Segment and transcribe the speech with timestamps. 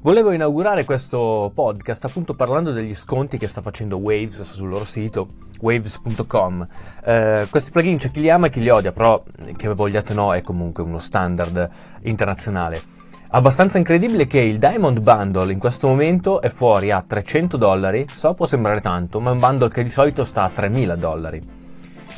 [0.00, 5.28] Volevo inaugurare questo podcast appunto parlando degli sconti che sta facendo Waves sul loro sito
[5.60, 6.66] waves.com.
[7.04, 9.22] Eh, questi plugin c'è chi li ama e chi li odia, però
[9.56, 11.68] che vogliate o no è comunque uno standard
[12.02, 12.80] internazionale.
[13.30, 18.34] Abbastanza incredibile che il Diamond Bundle in questo momento è fuori a 300 dollari, so
[18.34, 21.65] può sembrare tanto, ma è un bundle che di solito sta a 3000 dollari.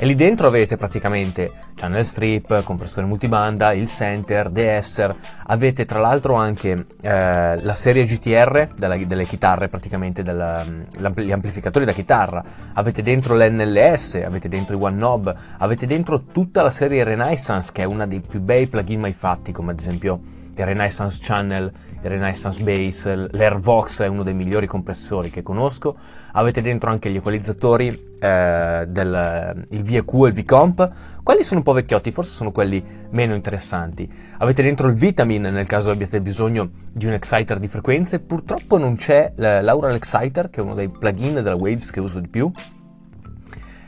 [0.00, 5.12] E lì dentro avete praticamente channel strip, compressore multibanda, il center, DSR,
[5.46, 11.90] avete tra l'altro anche eh, la serie GTR della, delle chitarre praticamente, gli amplificatori da
[11.90, 12.44] chitarra,
[12.74, 17.82] avete dentro l'NLS, avete dentro i One Knob, avete dentro tutta la serie Renaissance che
[17.82, 20.20] è una dei più bei plugin mai fatti come ad esempio
[20.58, 21.72] il Renaissance Channel,
[22.02, 25.96] il Renaissance Bass, l'Airvox è uno dei migliori compressori che conosco,
[26.32, 30.90] avete dentro anche gli equalizzatori, eh, del, il VEQ e il VComp,
[31.22, 34.10] quelli sono un po' vecchiotti, forse sono quelli meno interessanti.
[34.38, 38.96] Avete dentro il Vitamin nel caso abbiate bisogno di un exciter di frequenze, purtroppo non
[38.96, 42.50] c'è l'Aural Exciter che è uno dei plugin della Waves che uso di più,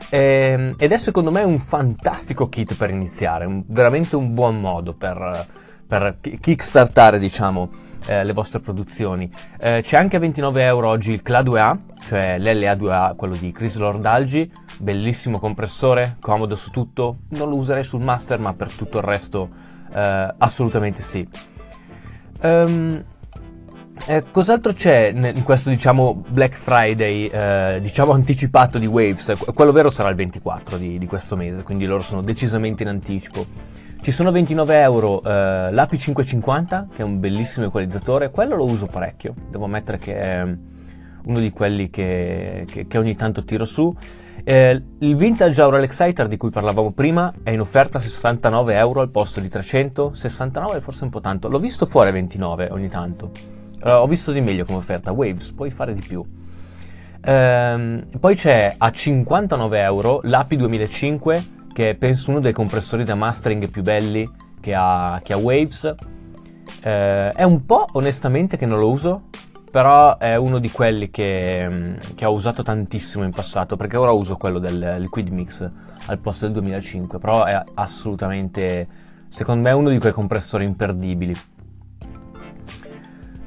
[0.08, 4.94] ehm, ed è secondo me un fantastico kit per iniziare, un, veramente un buon modo
[4.94, 5.58] per
[5.90, 7.68] per kickstartare diciamo
[8.06, 9.28] eh, le vostre produzioni.
[9.58, 14.48] Eh, c'è anche a 29 euro oggi il CLA2A, cioè l'LA2A, quello di Chris Lordalgi,
[14.78, 19.48] bellissimo compressore, comodo su tutto, non lo userei sul master ma per tutto il resto
[19.92, 21.28] eh, assolutamente sì.
[22.42, 23.04] Um,
[24.06, 29.34] eh, cos'altro c'è in questo diciamo Black Friday eh, diciamo anticipato di Waves?
[29.52, 33.79] Quello vero sarà il 24 di, di questo mese, quindi loro sono decisamente in anticipo.
[34.02, 35.28] Ci sono 29 euro eh,
[35.72, 40.56] l'AP550, che è un bellissimo equalizzatore, quello lo uso parecchio, devo ammettere che è
[41.24, 43.94] uno di quelli che, che, che ogni tanto tiro su.
[44.42, 49.02] Eh, il Vintage Aural Exciter di cui parlavamo prima è in offerta a 69 euro
[49.02, 52.68] al posto di 300, 69 è forse un po' tanto, l'ho visto fuori a 29
[52.70, 53.32] ogni tanto,
[53.82, 56.24] uh, ho visto di meglio come offerta, Waves, puoi fare di più.
[57.22, 61.44] Eh, poi c'è a 59 euro l'API 2005
[61.80, 64.30] che è penso uno dei compressori da mastering più belli
[64.60, 65.94] che ha, che ha Waves.
[66.82, 69.28] Eh, è un po' onestamente che non lo uso,
[69.70, 74.10] però è uno di quelli che, mm, che, ho usato tantissimo in passato, perché ora
[74.10, 75.70] uso quello del Liquid Mix
[76.04, 78.86] al posto del 2005, però è assolutamente,
[79.28, 81.34] secondo me, uno di quei compressori imperdibili.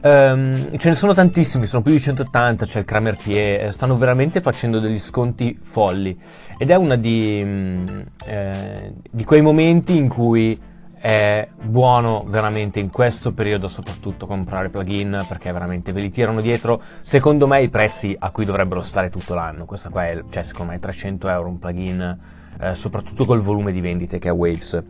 [0.05, 3.97] Um, ce ne sono tantissimi, sono più di 180, c'è il Kramer Pie, eh, stanno
[3.97, 6.19] veramente facendo degli sconti folli.
[6.57, 10.59] Ed è uno di, mm, eh, di quei momenti in cui
[10.99, 16.81] è buono veramente in questo periodo soprattutto comprare plugin perché veramente ve li tirano dietro
[17.01, 19.63] secondo me i prezzi a cui dovrebbero stare tutto l'anno.
[19.63, 22.19] Questo qua è cioè secondo me 300 euro un plugin
[22.59, 24.83] eh, soprattutto col volume di vendite che ha Waves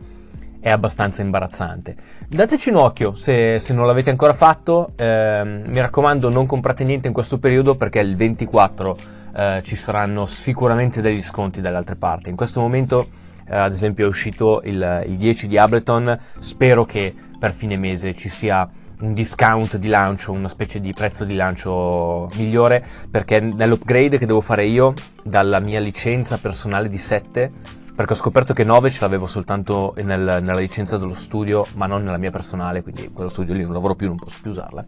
[0.64, 1.94] è abbastanza imbarazzante.
[2.26, 7.06] Dateci un occhio se, se non l'avete ancora fatto, eh, mi raccomando non comprate niente
[7.06, 8.96] in questo periodo perché il 24
[9.36, 12.30] eh, ci saranno sicuramente degli sconti dalle altre parti.
[12.30, 13.08] In questo momento
[13.46, 18.14] eh, ad esempio è uscito il, il 10 di Ableton, spero che per fine mese
[18.14, 18.66] ci sia
[19.00, 24.40] un discount di lancio, una specie di prezzo di lancio migliore, perché nell'upgrade che devo
[24.40, 29.26] fare io dalla mia licenza personale di 7 perché ho scoperto che 9 ce l'avevo
[29.26, 33.62] soltanto nel, nella licenza dello studio, ma non nella mia personale, quindi quello studio lì
[33.62, 34.84] non lavoro più, non posso più usarla.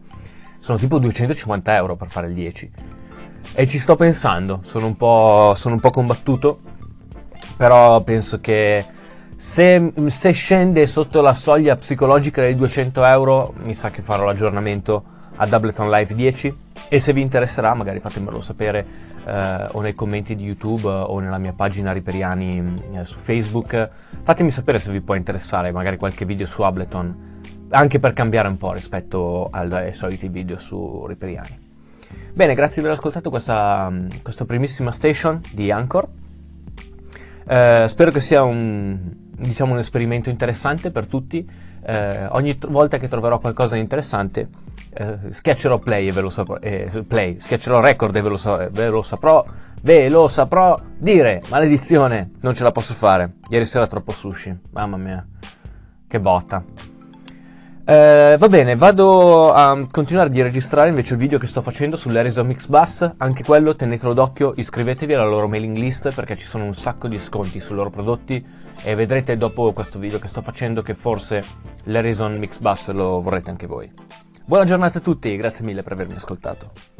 [0.59, 2.71] Sono tipo 250 euro per fare il 10.
[3.53, 6.59] E ci sto pensando, sono un po', sono un po combattuto,
[7.55, 8.85] però penso che
[9.35, 15.15] se, se, scende sotto la soglia psicologica dei 200 euro, mi sa che farò l'aggiornamento
[15.37, 16.57] ad Ableton Live 10
[16.89, 18.85] e se vi interesserà magari fatemelo sapere
[19.25, 23.89] eh, o nei commenti di YouTube o nella mia pagina Riperiani eh, su Facebook.
[24.23, 28.57] Fatemi sapere se vi può interessare magari qualche video su Ableton, anche per cambiare un
[28.57, 31.65] po' rispetto ai soliti video su Riperiani.
[32.33, 36.07] Bene, grazie di aver ascoltato questa, questa primissima station di Anchor.
[37.47, 38.97] Eh, spero che sia un,
[39.37, 41.45] diciamo, un esperimento interessante per tutti.
[41.89, 44.49] Eh, ogni volta che troverò qualcosa di interessante
[44.89, 48.67] eh, schiaccerò play e ve lo saprò, eh, play, schiaccerò record e ve lo, sa,
[48.69, 49.45] ve lo saprò,
[49.83, 54.97] ve lo saprò dire, maledizione, non ce la posso fare, ieri sera troppo sushi, mamma
[54.97, 55.25] mia,
[56.05, 56.61] che botta.
[57.89, 62.45] Eh, va bene, vado a continuare di registrare invece il video che sto facendo sull'Erison
[62.45, 66.73] Mix Bus, anche quello tenetelo d'occhio, iscrivetevi alla loro mailing list perché ci sono un
[66.73, 68.45] sacco di sconti sui loro prodotti
[68.83, 71.41] e vedrete dopo questo video che sto facendo che forse
[71.83, 73.89] l'Erison Mix Bus lo vorrete anche voi.
[74.43, 76.96] Buona giornata a tutti e grazie mille per avermi ascoltato.